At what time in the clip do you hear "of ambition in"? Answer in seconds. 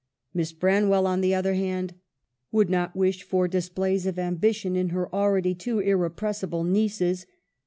4.07-4.89